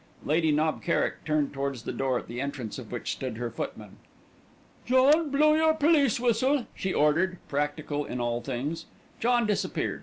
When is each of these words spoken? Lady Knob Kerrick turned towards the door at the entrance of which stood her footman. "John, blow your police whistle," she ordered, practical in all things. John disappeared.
Lady 0.25 0.51
Knob 0.51 0.81
Kerrick 0.81 1.23
turned 1.25 1.53
towards 1.53 1.83
the 1.83 1.93
door 1.93 2.17
at 2.17 2.27
the 2.27 2.41
entrance 2.41 2.79
of 2.79 2.91
which 2.91 3.11
stood 3.11 3.37
her 3.37 3.51
footman. 3.51 3.97
"John, 4.83 5.29
blow 5.29 5.53
your 5.53 5.75
police 5.75 6.19
whistle," 6.19 6.65
she 6.73 6.91
ordered, 6.91 7.37
practical 7.47 8.03
in 8.05 8.19
all 8.19 8.41
things. 8.41 8.87
John 9.19 9.45
disappeared. 9.45 9.99